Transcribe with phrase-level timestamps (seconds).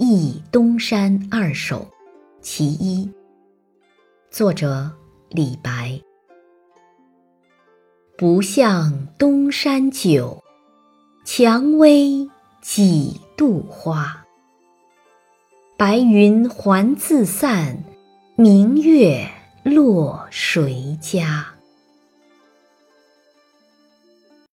[0.00, 1.84] 忆东山二首
[2.40, 3.10] 其一
[4.30, 4.88] 作者
[5.28, 6.00] 李白
[8.16, 10.40] 不向东山酒，
[11.24, 12.30] 蔷薇
[12.62, 14.24] 几度花。
[15.76, 17.82] 白云还自散，
[18.36, 19.28] 明月
[19.64, 21.57] 落谁家？